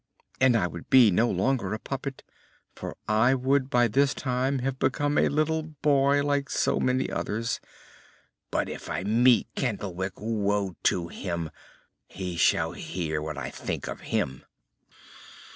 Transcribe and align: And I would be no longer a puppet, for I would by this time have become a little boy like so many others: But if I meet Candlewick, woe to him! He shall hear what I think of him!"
And 0.39 0.55
I 0.57 0.65
would 0.65 0.89
be 0.89 1.11
no 1.11 1.29
longer 1.29 1.75
a 1.75 1.79
puppet, 1.79 2.23
for 2.73 2.97
I 3.07 3.35
would 3.35 3.69
by 3.69 3.87
this 3.87 4.15
time 4.15 4.57
have 4.65 4.79
become 4.79 5.15
a 5.15 5.29
little 5.29 5.61
boy 5.61 6.23
like 6.23 6.49
so 6.49 6.79
many 6.79 7.11
others: 7.11 7.59
But 8.49 8.67
if 8.67 8.89
I 8.89 9.03
meet 9.03 9.53
Candlewick, 9.53 10.13
woe 10.15 10.75
to 10.85 11.09
him! 11.09 11.51
He 12.07 12.35
shall 12.35 12.71
hear 12.71 13.21
what 13.21 13.37
I 13.37 13.51
think 13.51 13.87
of 13.87 13.99
him!" 14.01 14.43